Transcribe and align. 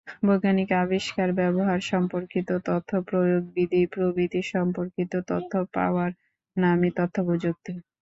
বৈজ্ঞানিক 0.25 0.69
আবিষ্কার, 0.79 1.27
ব্যবহার-সম্পর্কিত 1.39 2.49
তথ্য, 2.67 2.89
প্রয়োগবিধি 3.09 3.81
প্রভৃতি 3.93 4.41
সম্পর্কিত 4.53 5.11
তথ্য 5.29 5.51
পাওয়ার 5.73 6.11
নামই 6.57 6.91
তথ্যপ্রযুক্তি। 6.97 7.73